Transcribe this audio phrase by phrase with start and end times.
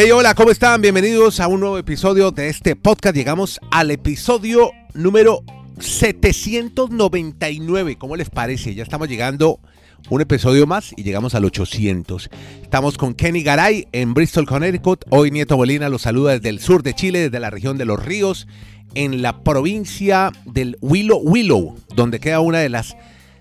[0.00, 0.80] Hey, hola, ¿cómo están?
[0.80, 3.16] Bienvenidos a un nuevo episodio de este podcast.
[3.16, 5.42] Llegamos al episodio número
[5.80, 7.98] 799.
[7.98, 8.76] ¿Cómo les parece?
[8.76, 9.58] Ya estamos llegando
[10.08, 12.30] un episodio más y llegamos al 800.
[12.62, 15.04] Estamos con Kenny Garay en Bristol, Connecticut.
[15.10, 18.04] Hoy Nieto Molina los saluda desde el sur de Chile, desde la región de Los
[18.04, 18.46] Ríos,
[18.94, 22.96] en la provincia del Willow Willow, donde queda una de las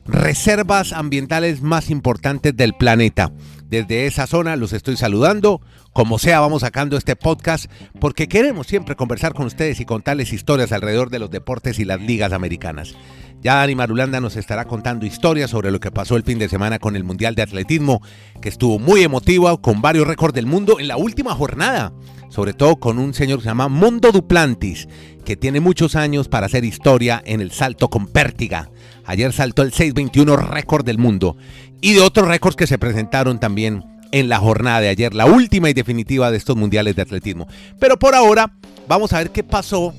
[0.07, 3.31] reservas ambientales más importantes del planeta.
[3.65, 5.61] Desde esa zona los estoy saludando.
[5.91, 10.71] Como sea, vamos sacando este podcast porque queremos siempre conversar con ustedes y contarles historias
[10.71, 12.95] alrededor de los deportes y las ligas americanas.
[13.41, 16.79] Ya Dani Marulanda nos estará contando historias sobre lo que pasó el fin de semana
[16.79, 18.01] con el Mundial de Atletismo,
[18.41, 21.93] que estuvo muy emotivo, con varios récords del mundo en la última jornada,
[22.29, 24.87] sobre todo con un señor que se llama Mondo Duplantis,
[25.23, 28.71] que tiene muchos años para hacer historia en el salto con pértiga.
[29.07, 31.37] Ayer saltó el 621 récord del mundo
[31.81, 35.69] y de otros récords que se presentaron también en la jornada de ayer, la última
[35.69, 37.47] y definitiva de estos mundiales de atletismo.
[37.79, 38.53] Pero por ahora
[38.87, 39.93] vamos a ver qué pasó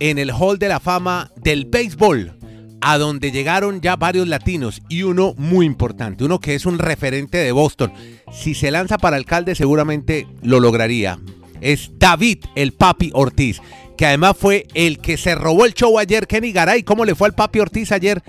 [0.00, 2.38] en el Hall de la Fama del béisbol,
[2.80, 7.38] a donde llegaron ya varios latinos y uno muy importante, uno que es un referente
[7.38, 7.92] de Boston.
[8.32, 11.18] Si se lanza para alcalde seguramente lo lograría.
[11.60, 13.60] Es David el Papi Ortiz,
[13.96, 16.82] que además fue el que se robó el show ayer, Kenny Garay.
[16.82, 18.22] ¿Cómo le fue al Papi Ortiz ayer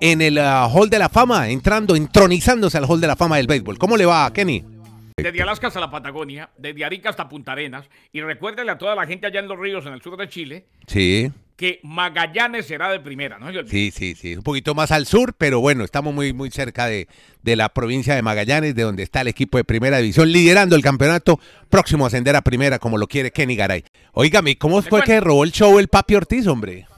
[0.00, 3.46] en el uh, Hall de la Fama, entrando, entronizándose al Hall de la Fama del
[3.46, 3.78] béisbol?
[3.78, 4.73] ¿Cómo le va, Kenny?
[5.16, 7.88] Desde Alaska hasta la Patagonia, desde Arica hasta Punta Arenas.
[8.12, 10.66] Y recuérdele a toda la gente allá en los ríos, en el sur de Chile,
[10.88, 13.46] Sí, que Magallanes será de primera, ¿no?
[13.68, 14.34] Sí, sí, sí.
[14.34, 17.06] Un poquito más al sur, pero bueno, estamos muy, muy cerca de,
[17.42, 20.82] de la provincia de Magallanes, de donde está el equipo de primera división, liderando el
[20.82, 21.38] campeonato,
[21.70, 23.84] próximo a ascender a primera, como lo quiere Kenny Garay.
[24.14, 26.88] Óigame, ¿cómo fue que robó el show el Papi Ortiz, hombre?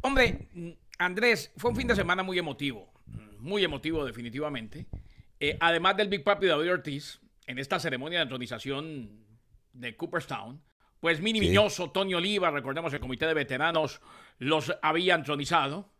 [0.00, 0.48] Hombre,
[0.98, 2.90] Andrés, fue un fin de semana muy emotivo.
[3.40, 4.86] Muy emotivo, definitivamente.
[5.42, 9.10] Eh, además del Big Papi David Ortiz, en esta ceremonia de entronización
[9.72, 10.62] de Cooperstown,
[11.00, 11.48] pues Mini Sí.
[11.48, 14.00] Miñoso, Tony Oliva, recordemos el comité de veteranos
[14.38, 15.90] los había entronizado.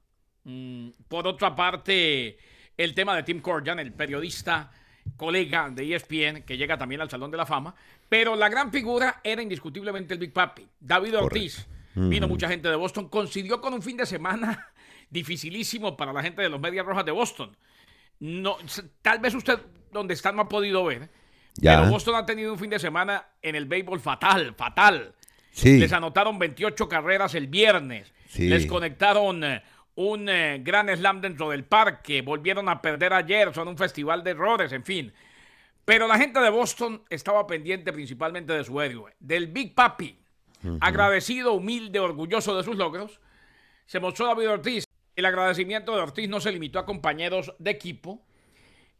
[0.44, 2.38] Mm, por otra parte,
[2.76, 4.70] el tema de Tim Corjan, el periodista
[5.16, 7.74] colega de ESPN, que llega también al Salón de la Fama.
[8.08, 11.66] Pero la gran figura era indiscutiblemente el Big Papi, David Ortiz.
[11.96, 14.68] Vino mucha gente de Boston, coincidió con un fin de semana
[15.10, 17.56] dificilísimo para la gente de los Medias Rojas de Boston.
[18.24, 18.56] No,
[19.02, 19.58] tal vez usted
[19.90, 21.10] donde está no ha podido ver,
[21.56, 21.78] Ya.
[21.80, 25.12] pero Boston ha tenido un fin de semana en el béisbol fatal, fatal.
[25.50, 25.78] Sí.
[25.80, 28.14] Les anotaron 28 carreras el viernes.
[28.28, 28.48] Sí.
[28.48, 29.62] Les conectaron eh,
[29.96, 32.22] un eh, gran slam dentro del parque.
[32.22, 33.52] Volvieron a perder ayer.
[33.52, 35.12] Son un festival de errores, en fin.
[35.84, 40.16] Pero la gente de Boston estaba pendiente principalmente de su héroe, del Big Papi.
[40.80, 43.20] Agradecido, humilde, orgulloso de sus logros.
[43.84, 44.84] Se mostró David Ortiz.
[45.16, 48.22] El agradecimiento de Ortiz no se limitó a compañeros de equipo.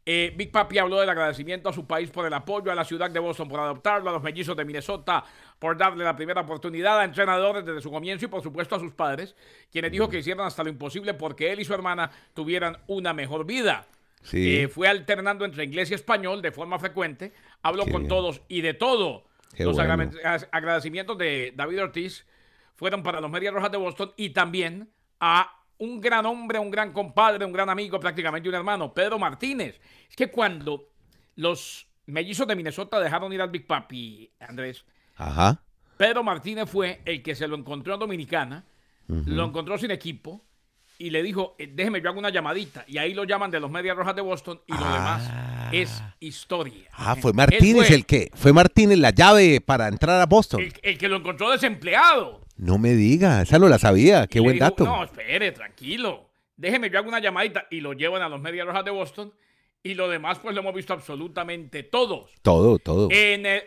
[0.04, 3.08] Eh, Big Papi habló del agradecimiento a su país por el apoyo, a la ciudad
[3.08, 5.24] de Boston por adoptarlo, a los mellizos de Minnesota
[5.60, 8.92] por darle la primera oportunidad, a entrenadores desde su comienzo y por supuesto a sus
[8.92, 9.36] padres,
[9.70, 13.46] quienes dijo que hicieron hasta lo imposible porque él y su hermana tuvieran una mejor
[13.46, 13.86] vida.
[14.22, 14.56] Sí.
[14.56, 18.08] Eh, fue alternando entre inglés y español de forma frecuente, habló Qué con bien.
[18.08, 19.24] todos y de todo.
[19.54, 20.10] Qué los bueno.
[20.50, 22.26] agradecimientos de David Ortiz
[22.74, 24.90] fueron para los Medias Rojas de Boston y también
[25.20, 29.81] a un gran hombre, un gran compadre, un gran amigo, prácticamente un hermano, Pedro Martínez.
[30.09, 30.91] Es que cuando
[31.34, 34.84] los mellizos de Minnesota dejaron ir al Big Papi, Andrés,
[35.16, 35.60] Ajá.
[35.97, 38.65] Pedro Martínez fue el que se lo encontró en Dominicana,
[39.09, 40.44] lo encontró sin equipo
[40.98, 42.84] y le dijo, eh, déjeme, yo hago una llamadita.
[42.87, 45.31] Y ahí lo llaman de los Medias Rojas de Boston y lo demás
[45.72, 46.88] es historia.
[46.93, 50.60] Ah, fue Martínez fue el que, fue Martínez la llave para entrar a Boston.
[50.60, 52.41] el, el que lo encontró desempleado.
[52.62, 54.84] No me diga, esa no la sabía, qué buen dato.
[54.84, 56.30] No, espere, tranquilo.
[56.56, 59.34] Déjeme, yo hago una llamadita y lo llevan a los Medias Rojas de Boston.
[59.82, 62.30] Y lo demás, pues lo hemos visto absolutamente todos.
[62.40, 63.08] Todo, todo.
[63.10, 63.64] En el,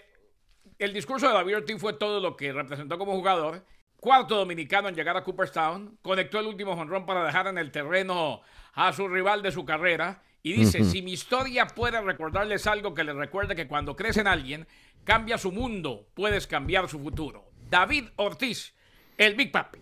[0.79, 3.65] el discurso de David Ortiz fue todo lo que representó como jugador.
[3.97, 5.97] Cuarto dominicano en llegar a Cooperstown.
[6.01, 8.43] Conectó el último jonrón para dejar en el terreno
[8.75, 10.23] a su rival de su carrera.
[10.41, 14.27] Y dice, si mi historia puede recordarles algo que les recuerde que cuando crees en
[14.27, 14.67] alguien,
[15.03, 17.51] cambia su mundo, puedes cambiar su futuro.
[17.69, 18.73] David Ortiz,
[19.17, 19.79] el Big Papi.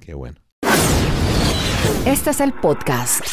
[0.00, 0.38] Qué bueno.
[2.06, 3.24] Este es el podcast.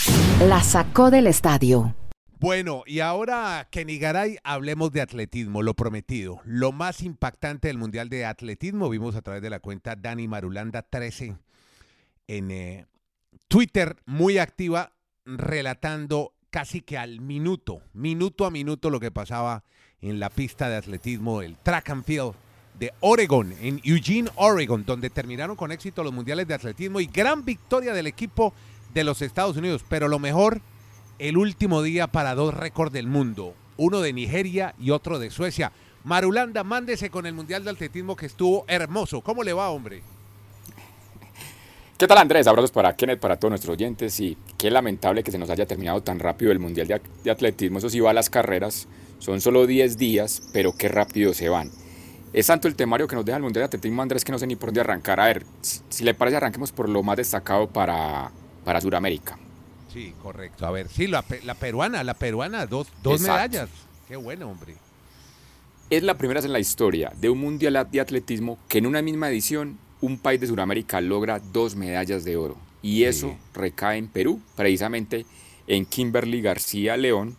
[0.41, 1.95] La sacó del estadio.
[2.39, 6.39] Bueno, y ahora, Kenny Garay, hablemos de atletismo, lo prometido.
[6.45, 10.83] Lo más impactante del Mundial de Atletismo, vimos a través de la cuenta Dani Marulanda
[10.83, 11.35] 13
[12.27, 12.85] en eh,
[13.47, 14.93] Twitter, muy activa,
[15.25, 19.63] relatando casi que al minuto, minuto a minuto lo que pasaba
[19.99, 22.35] en la pista de atletismo, el track and field
[22.79, 27.43] de Oregon, en Eugene, Oregon, donde terminaron con éxito los mundiales de atletismo y gran
[27.43, 28.53] victoria del equipo
[28.93, 29.83] de los Estados Unidos.
[29.87, 30.61] Pero lo mejor
[31.19, 35.71] el último día para dos récords del mundo, uno de Nigeria y otro de Suecia.
[36.03, 39.21] Marulanda, mándese con el Mundial de Atletismo que estuvo hermoso.
[39.21, 40.01] ¿Cómo le va, hombre?
[41.97, 42.45] ¿Qué tal Andrés?
[42.45, 46.01] Abrazos para Kenneth, para todos nuestros oyentes y qué lamentable que se nos haya terminado
[46.03, 47.79] tan rápido el Mundial de, Atletismo.
[47.79, 48.87] Eso sí va a las carreras,
[49.17, 51.71] son solo 10 días, pero qué rápido se van.
[52.33, 54.47] Es tanto el temario que nos deja el Mundial de Atletismo, Andrés, que no sé
[54.47, 55.19] ni por dónde arrancar.
[55.19, 58.31] A ver, si, le parece, arranquemos por lo más destacado para,
[58.63, 59.37] para Sudamérica.
[59.91, 60.65] Sí, correcto.
[60.65, 63.69] A ver, sí, la, peruana, la peruana, dos, dos medallas.
[64.07, 64.75] Qué bueno, hombre.
[65.89, 69.01] Es la primera vez en la historia de un Mundial de Atletismo que en una
[69.01, 72.57] misma edición un país de Sudamérica logra dos medallas de oro.
[72.81, 75.25] Y eso recae en Perú, precisamente
[75.65, 77.35] en Kimberly García León,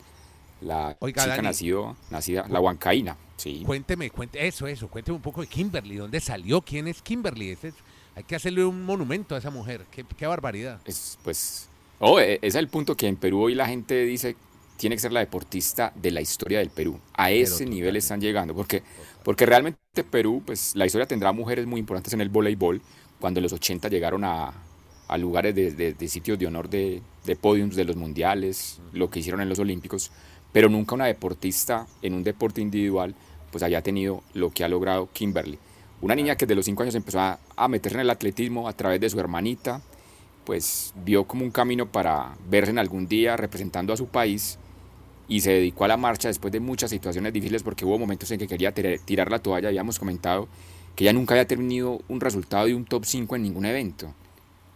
[0.61, 3.17] la chica nacido, nacida, la huancaína.
[3.39, 3.63] Sí.
[3.65, 6.61] Cuénteme, cuente, eso, eso, cuénteme un poco de Kimberly, ¿dónde salió?
[6.61, 7.57] ¿Quién es Kimberly?
[8.17, 10.81] hay que hacerle un monumento a esa mujer, qué, barbaridad.
[10.85, 11.69] Es, pues,
[12.01, 14.37] oh, ese es el punto que en Perú hoy la gente dice
[14.79, 16.99] tiene que ser la deportista de la historia del Perú.
[17.13, 18.83] A ese nivel están llegando, porque,
[19.25, 22.81] porque realmente Perú, pues la historia tendrá mujeres muy importantes en el voleibol,
[23.21, 24.53] cuando en los 80 llegaron a,
[25.19, 29.49] lugares de, sitios de honor de, de podiums de los mundiales, lo que hicieron en
[29.49, 30.13] los olímpicos,
[30.53, 33.15] pero nunca una deportista en un deporte individual
[33.51, 35.59] pues haya tenido lo que ha logrado Kimberly.
[36.01, 38.73] Una niña que desde los 5 años empezó a, a meterse en el atletismo a
[38.73, 39.81] través de su hermanita,
[40.45, 44.59] pues vio como un camino para verse en algún día representando a su país
[45.29, 48.39] y se dedicó a la marcha después de muchas situaciones difíciles porque hubo momentos en
[48.39, 50.49] que quería tirar la toalla, habíamos comentado
[50.97, 54.13] que ella nunca había tenido un resultado de un top 5 en ningún evento,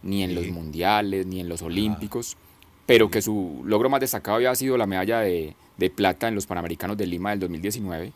[0.03, 2.37] ni en los mundiales, ni en los olímpicos,
[2.85, 6.45] pero que su logro más destacado había sido la medalla de, de plata en los
[6.45, 8.13] Panamericanos de Lima del 2019.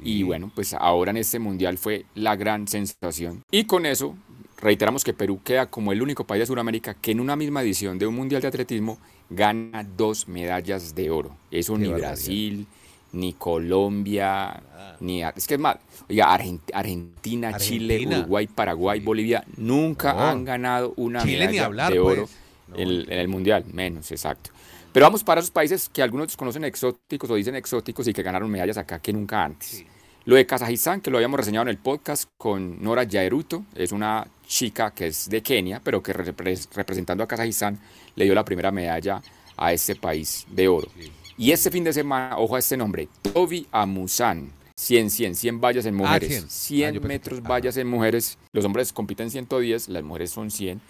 [0.00, 3.42] Y bueno, pues ahora en este mundial fue la gran sensación.
[3.50, 4.14] Y con eso
[4.58, 7.98] reiteramos que Perú queda como el único país de Sudamérica que en una misma edición
[7.98, 8.98] de un mundial de atletismo
[9.30, 11.36] gana dos medallas de oro.
[11.50, 12.66] Eso ni Brasil,
[13.12, 14.96] ni Colombia, ah.
[15.00, 15.22] ni...
[15.22, 15.76] Es que es más,
[16.08, 22.28] oiga, Argentina, Chile, Uruguay, Paraguay, Bolivia, nunca han ganado una medalla de oro
[22.68, 22.80] pues.
[22.80, 24.50] en, el Mundial, menos, exacto.
[24.96, 28.50] Pero vamos para esos países que algunos conocen exóticos o dicen exóticos y que ganaron
[28.50, 29.84] medallas acá que nunca antes.
[30.24, 34.26] Lo de Kazajistán, que lo habíamos reseñado en el podcast con Nora Yaeruto, es una
[34.46, 37.78] chica que es de Kenia, pero que representando a Kazajistán
[38.14, 39.20] le dio la primera medalla
[39.58, 40.88] a este país de oro.
[41.36, 44.50] Y este fin de semana, ojo a este nombre, Toby Amusan.
[44.76, 46.46] 100, 100, 100 vallas en ah, mujeres.
[46.48, 48.38] 100, ah, metros vallas en mujeres.
[48.50, 50.80] Los hombres compiten 110, las mujeres son 100.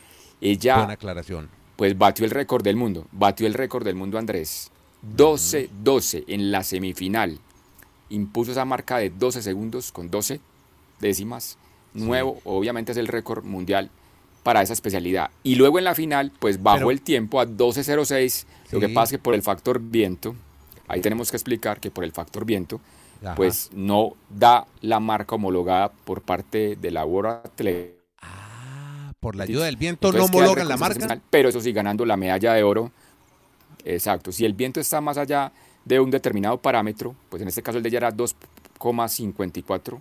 [0.40, 1.65] Ella, Buena aclaración.
[1.76, 3.06] Pues batió el récord del mundo.
[3.12, 4.70] Batió el récord del mundo, Andrés.
[5.16, 7.38] 12-12 en la semifinal
[8.08, 10.40] impuso esa marca de 12 segundos con 12
[11.00, 11.58] décimas.
[11.94, 13.90] Nuevo, obviamente es el récord mundial
[14.42, 15.30] para esa especialidad.
[15.42, 18.46] Y luego en la final, pues bajó el tiempo a 12.06.
[18.70, 20.36] Lo que pasa es que por el factor viento,
[20.88, 22.80] ahí tenemos que explicar que por el factor viento,
[23.34, 27.96] pues no da la marca homologada por parte de la World Athletics.
[28.20, 28.55] Ah,
[29.20, 31.20] por la ayuda del viento no homologan la marca.
[31.30, 32.92] Pero eso sí, ganando la medalla de oro.
[33.84, 34.32] Exacto.
[34.32, 35.52] Si el viento está más allá
[35.84, 40.00] de un determinado parámetro, pues en este caso el de ella era 2,54,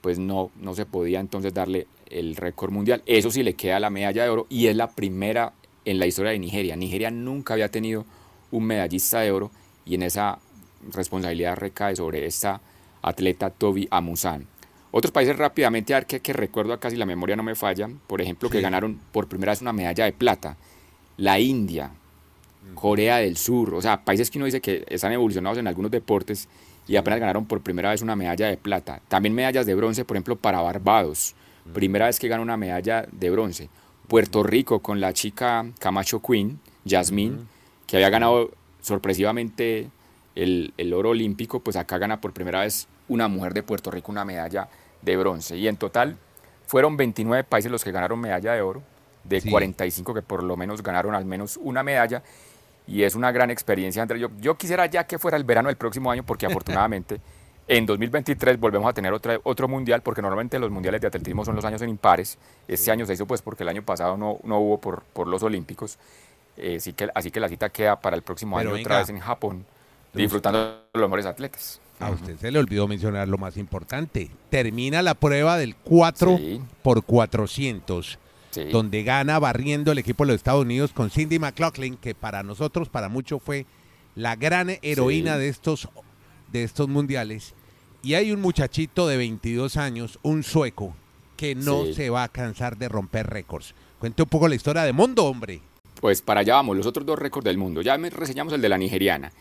[0.00, 3.02] pues no, no se podía entonces darle el récord mundial.
[3.06, 5.52] Eso sí le queda la medalla de oro y es la primera
[5.84, 6.76] en la historia de Nigeria.
[6.76, 8.04] Nigeria nunca había tenido
[8.50, 9.50] un medallista de oro
[9.84, 10.38] y en esa
[10.92, 12.60] responsabilidad recae sobre esta
[13.02, 14.46] atleta Toby Amusan.
[14.92, 17.88] Otros países rápidamente, a ver que, que recuerdo acá si la memoria no me falla,
[18.06, 20.56] por ejemplo, que ganaron por primera vez una medalla de plata.
[21.16, 21.92] La India,
[22.74, 26.48] Corea del Sur, o sea, países que uno dice que están evolucionados en algunos deportes
[26.88, 29.00] y apenas ganaron por primera vez una medalla de plata.
[29.08, 31.34] También medallas de bronce, por ejemplo, para Barbados.
[31.72, 33.68] Primera vez que gana una medalla de bronce.
[34.08, 37.38] Puerto Rico con la chica Camacho Queen, Jasmine,
[37.86, 39.88] que había ganado sorpresivamente
[40.34, 44.10] el, el, oro olímpico, pues acá gana por primera vez una mujer de Puerto Rico
[44.10, 44.68] una medalla
[45.02, 45.56] de bronce.
[45.56, 46.16] Y en total
[46.66, 48.82] fueron 29 países los que ganaron medalla de oro,
[49.24, 52.22] de 45 que por lo menos ganaron al menos una medalla
[52.86, 54.20] y es una gran experiencia, Andrés.
[54.20, 57.20] Yo, yo quisiera ya que fuera el verano del próximo año, porque afortunadamente
[57.68, 61.54] en 2023 volvemos a tener otra, otro mundial, porque normalmente los mundiales de atletismo son
[61.54, 62.36] los años en impares.
[62.66, 65.42] Este año se hizo pues porque el año pasado no, no hubo por, por los
[65.44, 65.98] Olímpicos.
[66.56, 69.20] Eh, así, que, así que la cita queda para el próximo año otra vez en
[69.20, 69.64] Japón,
[70.12, 71.80] disfrutando de los mejores atletas.
[72.00, 74.30] A usted se le olvidó mencionar lo más importante.
[74.48, 76.38] Termina la prueba del 4
[76.82, 78.18] por 400
[78.72, 82.88] donde gana barriendo el equipo de los Estados Unidos con Cindy McLaughlin, que para nosotros,
[82.88, 83.66] para mucho, fue
[84.14, 85.88] la gran heroína de, estos,
[86.50, 87.54] de estos mundiales.
[88.02, 90.94] Y hay un muchachito de 22 años, un sueco,
[91.36, 93.74] que no se va a cansar de romper récords.
[93.98, 95.60] Cuente un poco la historia de Mondo, hombre.
[96.00, 97.82] Pues para allá vamos, los otros dos récords del mundo.
[97.82, 99.32] Ya reseñamos el de la nigeriana.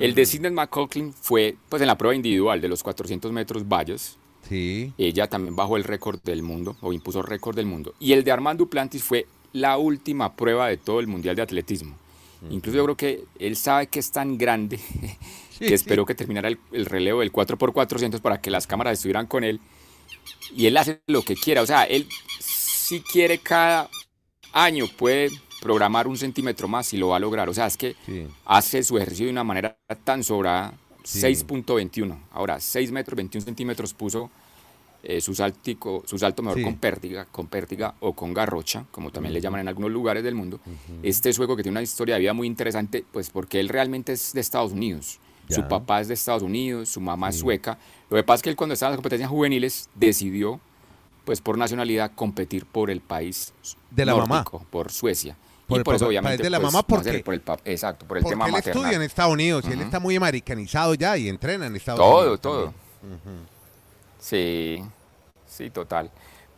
[0.00, 0.26] El de mm.
[0.26, 4.16] Sidney McCauley fue pues en la prueba individual de los 400 metros valles.
[4.48, 4.92] Sí.
[4.96, 7.94] Ella también bajó el récord del mundo o impuso récord del mundo.
[7.98, 11.96] Y el de Armando Duplantis fue la última prueba de todo el Mundial de Atletismo.
[12.50, 14.78] Incluso yo creo que él sabe que es tan grande
[15.58, 19.60] que esperó que terminara el, relevo del 4x400 para que las cámaras estuvieran con él.
[20.54, 21.62] Y él hace lo que quiera.
[21.62, 22.06] O sea, él
[22.40, 23.88] si quiere cada
[24.52, 25.30] año puede
[25.64, 27.48] programar un centímetro más y lo va a lograr.
[27.48, 27.96] O sea, es que
[28.44, 30.74] hace su ejercicio de una manera tan sobrada.
[31.04, 32.16] 6.21.
[32.32, 34.30] Ahora, 6 metros 21 centímetros puso
[35.02, 39.32] eh, su, saltico, su salto mejor con pértiga, con pértiga o con garrocha, como también
[39.34, 40.60] le llaman en algunos lugares del mundo.
[41.02, 44.32] Este sueco que tiene una historia de vida muy interesante, pues porque él realmente es
[44.34, 45.18] de Estados Unidos.
[45.48, 47.78] Su papá es de Estados Unidos, su mamá es sueca.
[48.10, 50.60] Lo que pasa es que él cuando estaba en las competencias juveniles decidió,
[51.24, 53.54] pues por nacionalidad, competir por el país
[53.90, 55.36] de la mamá, por Suecia.
[55.66, 58.24] Por y por eso, obviamente, de la pues, mamá porque, por el, exacto, por el
[58.24, 61.76] tema él estudia en Estados Unidos y él está muy americanizado ya y entrena en
[61.76, 62.40] Estados Unidos.
[62.40, 62.74] Todo, todo.
[64.20, 64.82] Sí,
[65.46, 66.10] sí, total.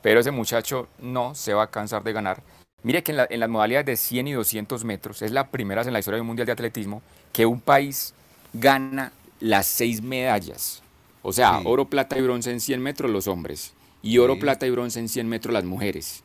[0.03, 2.43] Pero ese muchacho no se va a cansar de ganar.
[2.83, 5.93] Mire que en, las modalidades de 100 y 200 metros es la primera vez en
[5.93, 8.15] la historia del Mundial de Atletismo que un país
[8.53, 10.83] gana las seis medallas.
[11.23, 14.71] O sea, oro, plata y bronce en 100 metros los hombres y oro, plata y
[14.71, 16.23] bronce en 100 metros las mujeres.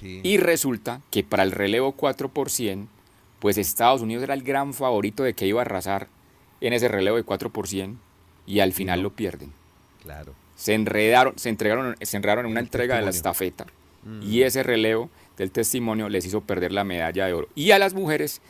[0.00, 2.88] Y resulta que para el relevo 4 por 100,
[3.38, 6.08] pues Estados Unidos era el gran favorito de que iba a arrasar
[6.60, 7.98] en ese relevo de 4 por 100
[8.46, 9.52] y al final lo pierden.
[10.02, 13.66] Claro se enredaron, se entregaron, se enredaron en una entrega de la estafeta
[14.04, 14.22] mm.
[14.22, 17.48] y ese relevo del testimonio les hizo perder la medalla de oro.
[17.56, 18.40] Y a las mujeres,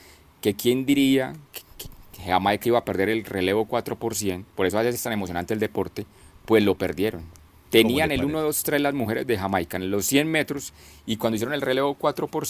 [0.42, 1.62] que quién diría que,
[2.22, 4.14] Jamaica iba a perder el relevo 4 por
[4.54, 6.04] por eso a veces es tan emocionante el deporte,
[6.44, 7.22] pues lo perdieron.
[7.72, 10.72] Tenían el 1, 2, 3 las mujeres de Jamaica en los 100 metros
[11.06, 12.46] y cuando hicieron el relevo 4 por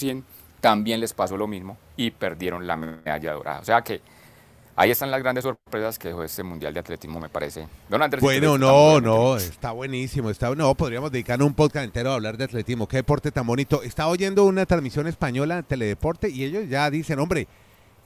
[0.59, 3.59] también les pasó lo mismo y perdieron la medalla dorada.
[3.59, 4.01] O sea que
[4.75, 7.67] Ahí están las grandes sorpresas que dejó este Mundial de Atletismo, me parece.
[7.89, 8.23] Don Andrés.
[8.23, 10.31] Bueno, no, no, está buenísimo.
[10.31, 12.87] Está, no, podríamos dedicar un podcast entero a hablar de atletismo.
[12.87, 13.83] Qué deporte tan bonito.
[13.83, 17.47] Estaba oyendo una transmisión española en Teledeporte y ellos ya dicen, hombre,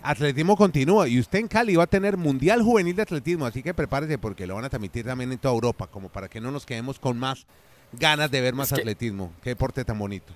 [0.02, 3.74] atletismo continúa y usted en Cali va a tener Mundial Juvenil de Atletismo, así que
[3.74, 6.66] prepárese porque lo van a transmitir también en toda Europa, como para que no nos
[6.66, 7.46] quedemos con más
[7.94, 9.32] ganas de ver más atletismo.
[9.42, 10.34] Qué deporte tan bonito.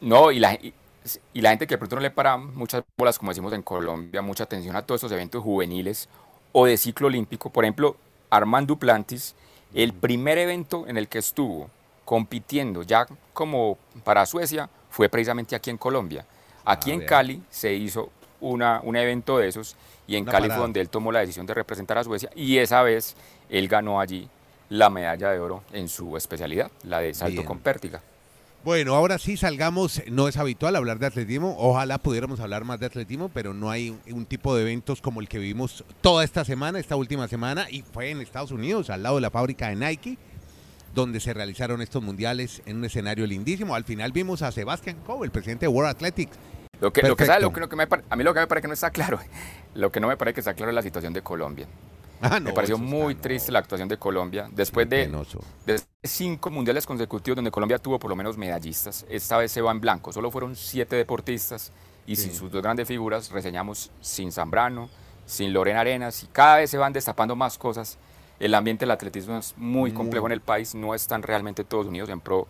[0.00, 3.30] No, y la, y la gente que de pronto no le para muchas bolas, como
[3.30, 6.08] decimos en Colombia, mucha atención a todos estos eventos juveniles
[6.52, 7.50] o de ciclo olímpico.
[7.50, 7.96] Por ejemplo,
[8.30, 9.34] Armand Duplantis,
[9.74, 11.70] el primer evento en el que estuvo
[12.04, 16.26] compitiendo ya como para Suecia fue precisamente aquí en Colombia.
[16.64, 18.10] Aquí en Cali se hizo
[18.42, 21.54] una, un evento de esos y en Cali fue donde él tomó la decisión de
[21.54, 23.16] representar a Suecia y esa vez
[23.48, 24.28] él ganó allí
[24.68, 28.02] la medalla de oro en su especialidad, la de salto con pértiga.
[28.64, 32.86] Bueno, ahora sí salgamos, no es habitual hablar de atletismo, ojalá pudiéramos hablar más de
[32.86, 36.78] atletismo, pero no hay un, tipo de eventos como el que vivimos toda esta semana,
[36.78, 40.16] esta última semana, y fue en Estados Unidos, al lado de la fábrica de Nike,
[40.94, 43.74] donde se realizaron estos mundiales en un escenario lindísimo.
[43.74, 46.38] Al final vimos a Sebastian Coe, el presidente de World Athletics.
[46.82, 48.74] Lo que, lo que, lo que, me, a mí lo que me parece que no
[48.74, 49.20] está claro,
[49.76, 51.68] lo que no me parece que está claro es la situación de Colombia.
[52.20, 54.48] Ah, me pareció muy triste la actuación de Colombia.
[54.50, 55.08] Después de,
[56.02, 59.80] cinco mundiales consecutivos donde Colombia tuvo por lo menos medallistas, esta vez se va en
[59.80, 60.12] blanco.
[60.12, 61.70] Solo fueron siete deportistas
[62.04, 64.90] y sin sus dos grandes figuras, reseñamos sin Zambrano,
[65.24, 67.96] sin Lorena Arenas, y cada vez se van destapando más cosas.
[68.40, 72.08] El ambiente del atletismo es muy complejo en el país, no están realmente todos unidos
[72.08, 72.48] en pro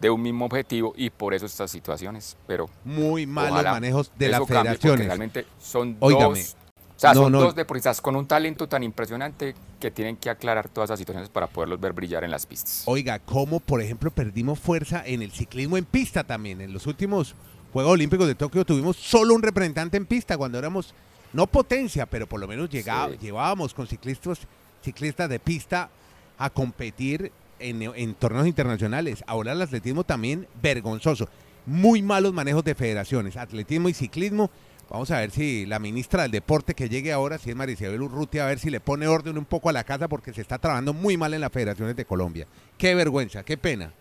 [0.00, 2.36] de un mismo objetivo y por eso estas situaciones.
[2.46, 5.06] Pero muy malos manejos de las federaciones.
[5.06, 6.56] Realmente son dos
[6.96, 10.88] o sea, son dos deportistas con un talento tan impresionante que tienen que aclarar todas
[10.88, 12.84] esas situaciones para poderlos ver brillar en las pistas.
[12.86, 16.60] Oiga, ¿cómo, por ejemplo, perdimos fuerza en el ciclismo en pista también?
[16.60, 17.34] En los últimos
[17.72, 20.94] Juegos Olímpicos de Tokio tuvimos solo un representante en pista cuando éramos,
[21.32, 24.38] no potencia, pero por lo menos llevábamos con ciclistas,
[24.80, 25.90] ciclistas de pista
[26.38, 29.24] a competir en, torneos internacionales.
[29.26, 31.28] Ahora el atletismo también vergonzoso.
[31.66, 34.50] Muy malos manejos de federaciones, atletismo y ciclismo
[34.90, 38.44] Vamos a ver si la ministra del Deporte que llegue ahora, si es Maricel Urrutia,
[38.44, 40.92] a ver si le pone orden un poco a la casa porque se está trabajando
[40.92, 42.46] muy mal en las federaciones de Colombia.
[42.76, 43.92] Qué vergüenza, qué pena.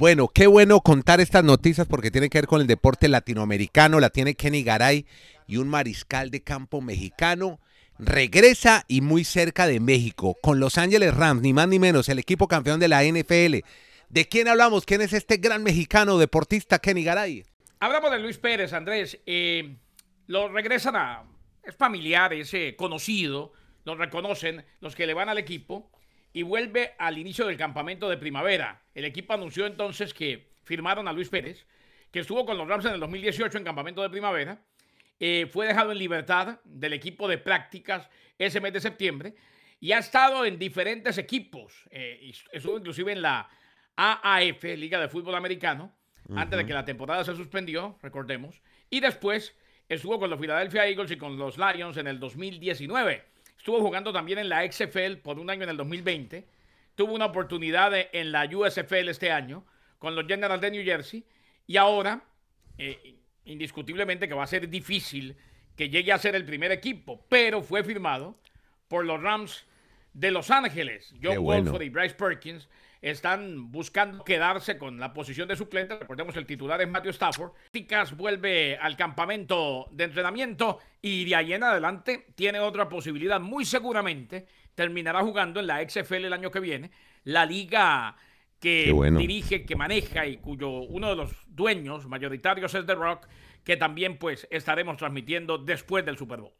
[0.00, 4.00] Bueno, qué bueno contar estas noticias porque tiene que ver con el deporte latinoamericano.
[4.00, 5.04] La tiene Kenny Garay
[5.46, 7.60] y un mariscal de campo mexicano
[7.98, 12.18] regresa y muy cerca de México, con Los Ángeles Rams, ni más ni menos, el
[12.18, 13.58] equipo campeón de la NFL.
[14.08, 14.86] ¿De quién hablamos?
[14.86, 17.44] ¿Quién es este gran mexicano deportista Kenny Garay?
[17.78, 19.20] Hablamos de Luis Pérez, Andrés.
[19.26, 19.76] Eh,
[20.28, 21.24] lo regresan a...
[21.62, 23.52] Es familiar, es conocido.
[23.84, 25.90] lo reconocen los que le van al equipo
[26.32, 28.82] y vuelve al inicio del campamento de primavera.
[28.94, 31.66] El equipo anunció entonces que firmaron a Luis Pérez,
[32.10, 34.62] que estuvo con los Rams en el 2018 en campamento de primavera.
[35.18, 38.08] Eh, fue dejado en libertad del equipo de prácticas
[38.38, 39.34] ese mes de septiembre
[39.80, 41.84] y ha estado en diferentes equipos.
[41.90, 43.48] Eh, estuvo inclusive en la
[43.96, 45.94] AAF, Liga de Fútbol Americano,
[46.36, 48.62] antes de que la temporada se suspendió, recordemos.
[48.88, 49.56] Y después
[49.88, 53.24] estuvo con los Philadelphia Eagles y con los Lions en el 2019.
[53.60, 56.46] Estuvo jugando también en la XFL por un año en el 2020.
[56.94, 59.66] Tuvo una oportunidad en la USFL este año
[59.98, 61.26] con los Generals de New Jersey.
[61.66, 62.24] Y ahora,
[62.78, 65.36] eh, indiscutiblemente que va a ser difícil
[65.76, 68.40] que llegue a ser el primer equipo, pero fue firmado
[68.88, 69.66] por los Rams
[70.14, 71.14] de Los Ángeles.
[71.22, 72.66] John Wolford y Bryce Perkins
[73.02, 75.98] están buscando quedarse con la posición de suplente.
[75.98, 77.52] Recordemos, el titular es Matthew Stafford.
[77.70, 83.40] Ticas vuelve al campamento de entrenamiento y de ahí en adelante tiene otra posibilidad.
[83.40, 86.90] Muy seguramente terminará jugando en la XFL el año que viene,
[87.24, 88.16] la liga
[88.60, 93.26] que dirige, que maneja y cuyo uno de los dueños mayoritarios es The Rock,
[93.64, 96.52] que también pues estaremos transmitiendo después del Super Bowl.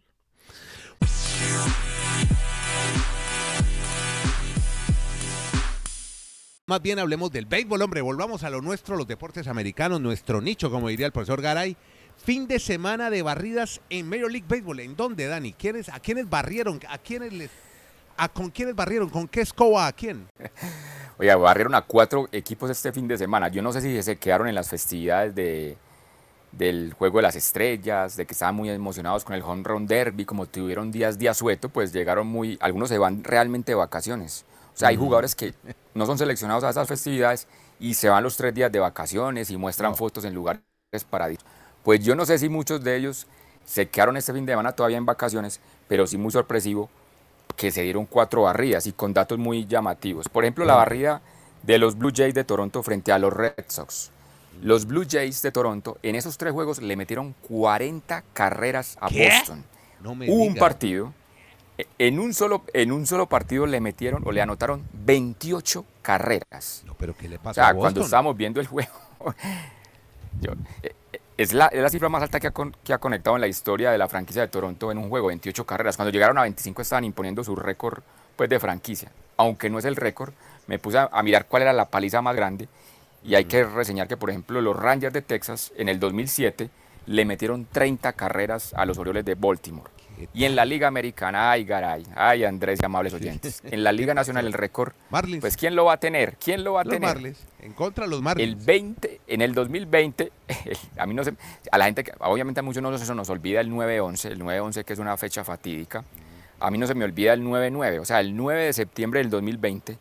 [6.71, 8.01] Más bien hablemos del béisbol, hombre.
[8.01, 11.77] Volvamos a lo nuestro, los deportes americanos, nuestro nicho, como diría el profesor Garay.
[12.17, 14.79] Fin de semana de barridas en Major League Baseball.
[14.79, 15.53] ¿En dónde, Dani?
[15.53, 16.79] ¿Quiénes, ¿A quiénes barrieron?
[16.89, 17.51] ¿A quiénes les,
[18.17, 19.11] a, ¿Con quiénes barrieron?
[19.11, 19.89] ¿Con qué escoba?
[19.89, 20.29] ¿A quién?
[21.19, 23.49] Oiga, barrieron a cuatro equipos este fin de semana.
[23.49, 25.77] Yo no sé si se quedaron en las festividades de,
[26.53, 30.25] del Juego de las Estrellas, de que estaban muy emocionados con el Home Run Derby,
[30.25, 34.45] como tuvieron días día sueto, pues llegaron muy, algunos se van realmente de vacaciones.
[34.81, 35.53] Sea, hay jugadores que
[35.93, 37.47] no son seleccionados a esas festividades
[37.79, 40.63] y se van los tres días de vacaciones y muestran fotos en lugares
[41.11, 41.53] paradisíacos.
[41.83, 43.27] Pues yo no sé si muchos de ellos
[43.67, 46.89] se quedaron este fin de semana todavía en vacaciones, pero sí muy sorpresivo
[47.59, 50.31] que se dieron cuatro barridas y con datos muy llamativos.
[50.31, 51.21] Por ejemplo, la barrida
[51.63, 54.13] de los Blue Jays de Toronto frente a los Red Sox.
[54.63, 59.63] Los Blue Jays de Toronto en esos tres juegos le metieron 40 carreras a Boston.
[60.01, 61.13] No un partido
[61.99, 66.83] en un, solo, en un solo partido le metieron o le anotaron 28 carreras.
[66.87, 67.63] No, pero ¿qué le pasa?
[67.63, 68.91] O sea, cuando estábamos viendo el juego,
[70.83, 70.95] eh,
[71.37, 72.53] es, la, es, la, cifra más alta que ha,
[72.85, 75.67] que ha, conectado en la historia de la franquicia de Toronto en un juego, 28
[75.67, 75.97] carreras.
[75.97, 78.03] Cuando llegaron a 25 estaban imponiendo su récord
[78.37, 79.11] pues, de franquicia.
[79.37, 80.33] Aunque no es el récord,
[80.67, 82.69] me puse a, a, mirar cuál era la paliza más grande
[83.25, 86.71] y hay que reseñar que, por ejemplo, los Rangers de Texas en el 2007
[87.07, 89.91] le metieron 30 carreras a los Orioles de Baltimore.
[90.33, 93.63] Y en la Liga Americana, ay, garay, ay, Andrés y amables oyentes.
[93.65, 94.93] En la Liga Nacional el récord,
[95.41, 96.37] pues ¿quién lo va a tener?
[96.37, 97.15] ¿Quién lo va a los tener?
[97.15, 98.49] Marlins, en contra de los Marlins.
[98.49, 100.33] El 20, en el 2020,
[100.99, 101.35] a mí no sé,
[101.71, 104.93] a la gente, obviamente a muchos no se nos olvida el 9-11, el 9-11 que
[104.93, 106.05] es una fecha fatídica.
[106.59, 109.31] A mí no se me olvida el 9-9, o sea, el 9 de septiembre del
[109.31, 109.99] 2020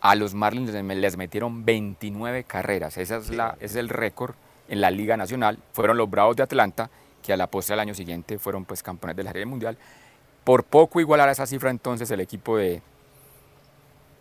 [0.00, 2.96] a los Marlins les metieron 29 carreras.
[2.98, 4.34] Esa es la, es el récord
[4.68, 5.58] en la Liga Nacional.
[5.72, 6.90] Fueron los Bravos de Atlanta
[7.28, 9.76] que a la postre del año siguiente fueron pues campeones de la Serie Mundial.
[10.44, 12.80] Por poco igualar a esa cifra entonces el equipo de,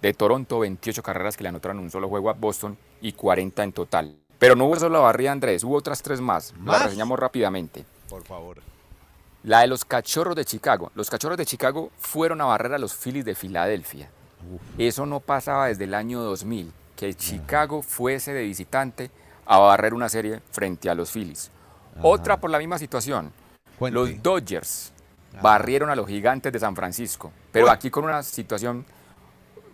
[0.02, 3.72] de Toronto, 28 carreras que le anotaron un solo juego a Boston y 40 en
[3.72, 4.18] total.
[4.38, 6.54] Pero no hubo solo la barrida Andrés, hubo otras tres más.
[6.58, 6.80] ¿Más?
[6.80, 7.86] Las reseñamos rápidamente.
[8.10, 8.58] Por favor.
[9.44, 10.92] La de los cachorros de Chicago.
[10.94, 14.10] Los cachorros de Chicago fueron a barrer a los Phillies de Filadelfia.
[14.78, 19.12] Eso no pasaba desde el año 2000, que Chicago fuese de visitante
[19.46, 21.52] a barrer una serie frente a los Phillies.
[22.02, 23.32] Otra por la misma situación.
[23.80, 24.92] Los Dodgers
[25.42, 28.86] barrieron a los gigantes de San Francisco, pero aquí con una situación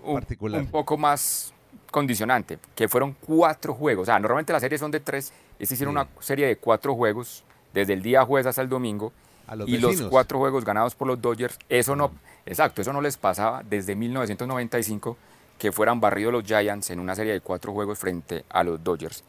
[0.03, 1.53] un, poco más
[1.89, 4.03] condicionante, que fueron cuatro juegos.
[4.03, 7.43] O sea, normalmente las series son de tres, es hicieron una serie de cuatro juegos
[7.73, 9.13] desde el día jueves hasta el domingo.
[9.65, 12.12] y los cuatro juegos ganados por los Dodgers, eso no,
[12.45, 15.17] exacto, eso no les pasaba desde 1995
[15.57, 19.23] que fueran barridos los Giants en una serie de cuatro juegos frente a los Dodgers.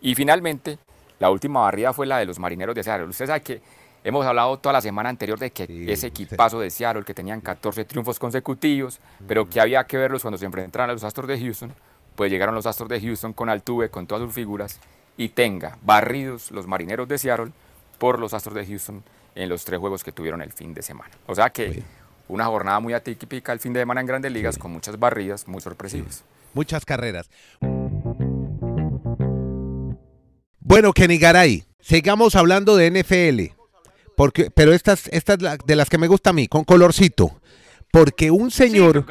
[0.00, 0.78] Y finalmente,
[1.22, 3.06] la última barrida fue la de los marineros de Seattle.
[3.06, 3.62] Usted sabe que
[4.02, 7.84] hemos hablado toda la semana anterior de que ese equipazo de Seattle, que tenían 14
[7.84, 11.72] triunfos consecutivos, pero que había que verlos cuando se enfrentaran a los Astros de Houston,
[12.16, 14.80] pues llegaron los Astros de Houston con Altuve, con todas sus figuras,
[15.16, 17.52] y tenga barridos los marineros de Seattle
[17.98, 19.04] por los Astros de Houston
[19.36, 21.12] en los tres juegos que tuvieron el fin de semana.
[21.26, 21.84] O sea que
[22.26, 25.60] una jornada muy atípica el fin de semana en grandes ligas, con muchas barridas muy
[25.60, 26.24] sorpresivas.
[26.52, 27.30] Muchas carreras.
[30.72, 33.54] Bueno, Kenny Garay, sigamos hablando de NFL.
[34.16, 37.42] Porque, pero estas, estas de las que me gusta a mí, con colorcito.
[37.90, 39.04] Porque un señor.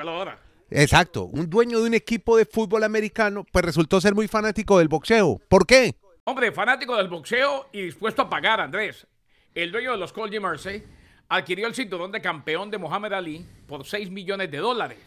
[0.72, 4.88] exacto, un dueño de un equipo de fútbol americano, pues resultó ser muy fanático del
[4.88, 5.40] boxeo.
[5.48, 5.94] ¿Por qué?
[6.24, 9.06] Hombre, fanático del boxeo y dispuesto a pagar, Andrés.
[9.54, 10.84] El dueño de los Colts de Mercy
[11.30, 14.98] adquirió el cinturón de campeón de Muhammad Ali por 6 millones de dólares.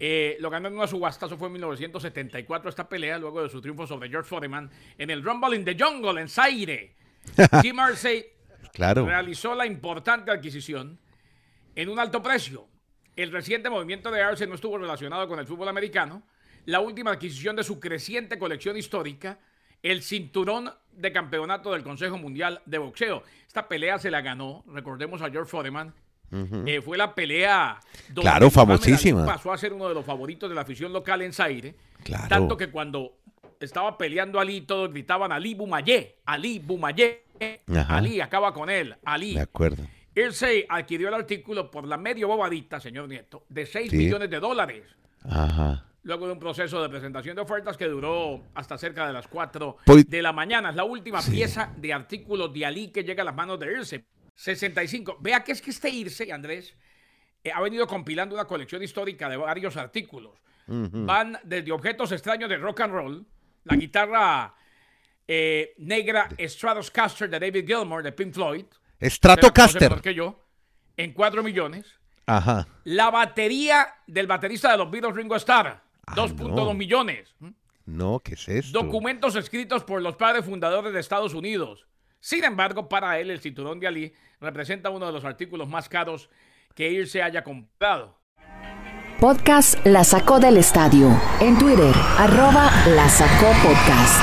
[0.00, 3.60] Eh, lo ganó en una subasta, eso fue en 1974 esta pelea, luego de su
[3.60, 6.94] triunfo sobre George Foreman en el Rumble in the Jungle en Zaire.
[7.62, 7.76] Jim
[8.72, 9.06] Claro.
[9.06, 10.98] realizó la importante adquisición
[11.74, 12.66] en un alto precio.
[13.16, 16.22] El reciente movimiento de Arce no estuvo relacionado con el fútbol americano.
[16.66, 19.38] La última adquisición de su creciente colección histórica,
[19.82, 23.22] el cinturón de campeonato del Consejo Mundial de Boxeo.
[23.46, 25.94] Esta pelea se la ganó, recordemos a George Foreman.
[26.30, 29.24] Eh, fue la pelea donde Claro, famosísima.
[29.24, 31.74] Pasó a ser uno de los favoritos de la afición local en Zaire.
[32.04, 32.28] Claro.
[32.28, 33.18] Tanto que cuando
[33.60, 37.24] estaba peleando Ali, todos gritaban Ali Bumayé, Ali Bumayé,
[37.74, 37.96] Ajá.
[37.96, 39.34] Ali acaba con él, Ali.
[39.34, 39.84] De acuerdo.
[40.14, 43.96] Irse adquirió el artículo por la medio bobadita, señor Nieto, de 6 Sí.
[43.96, 44.82] millones de dólares.
[45.24, 45.84] Ajá.
[46.02, 49.76] Luego de un proceso de presentación de ofertas que duró hasta cerca de las 4
[49.84, 50.70] Pues- de la mañana.
[50.70, 54.04] Es la última pieza de artículos de Ali que llega a las manos de Irse.
[54.38, 55.18] 65.
[55.20, 56.72] Vea que es que este Irse, Andrés,
[57.42, 60.38] eh, ha venido compilando una colección histórica de varios artículos.
[60.68, 63.26] Van desde objetos extraños de rock and roll,
[63.64, 64.54] la guitarra
[65.26, 68.66] eh, negra Stratocaster de David Gilmour de Pink Floyd.
[69.02, 69.82] Stratocaster.
[69.90, 70.44] mejor que yo,
[70.96, 71.86] en 4 millones.
[72.26, 72.68] Ajá.
[72.84, 76.74] La batería del baterista de los Beatles, Ringo Starr, Ah, 2.2 no.
[76.74, 77.34] millones.
[77.86, 78.82] No, ¿qué es esto?
[78.82, 81.87] Documentos escritos por los padres fundadores de Estados Unidos.
[82.20, 86.28] Sin embargo, para él, el cinturón de Ali representa uno de los artículos más caros
[86.74, 88.18] que irse haya comprado.
[89.20, 91.10] Podcast La Sacó del Estadio.
[91.40, 94.20] En Twitter, arroba La Sacó Podcast.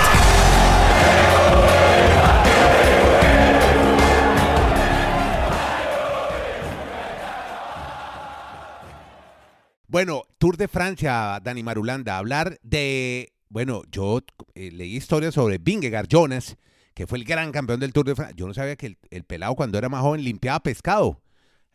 [9.87, 14.19] Bueno, Tour de Francia, Dani Marulanda, hablar de, bueno, yo
[14.53, 16.57] eh, leí historias sobre Vingegaard Jonas,
[16.95, 18.35] que fue el gran campeón del Tour de Francia.
[18.35, 21.21] Yo no sabía que el, el pelado cuando era más joven limpiaba pescado,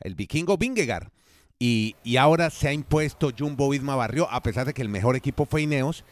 [0.01, 1.09] el vikingo Vingegaard.
[1.59, 5.15] Y, y ahora se ha impuesto Jumbo Visma Barrio, a pesar de que el mejor
[5.15, 6.05] equipo fue Ineos.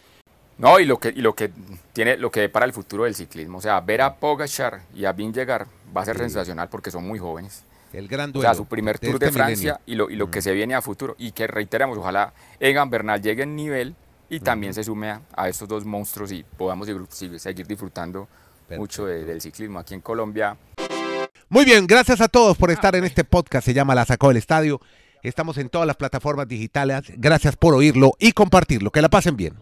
[0.58, 1.50] No, y lo que, y lo que
[1.94, 3.58] tiene, lo que para el futuro del ciclismo.
[3.58, 5.66] O sea, ver a Pogachar y a Vingegaard
[5.96, 7.64] va a ser sensacional porque son muy jóvenes.
[7.94, 8.48] El gran O duelo.
[8.48, 9.86] sea, su primer Tour de, este Francia milenio.
[9.86, 11.14] y lo, y lo que se viene a futuro.
[11.18, 13.94] Y que reiteremos, ojalá Egan Bernal llegue en nivel
[14.28, 16.86] y también se sume a, a estos dos monstruos y podamos
[17.38, 18.28] seguir disfrutando
[18.76, 20.56] mucho de- del ciclismo aquí en Colombia.
[21.48, 23.64] Muy bien, gracias a todos por estar en este podcast.
[23.64, 24.80] Se llama La Sacó del Estadio.
[25.22, 27.02] Estamos en todas las plataformas digitales.
[27.16, 28.90] Gracias por oírlo y compartirlo.
[28.90, 29.54] Que la pasen bien.